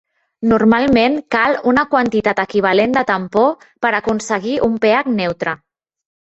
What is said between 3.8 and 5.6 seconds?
per aconseguir un pH neutre.